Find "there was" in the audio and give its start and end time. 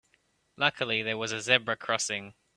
1.03-1.31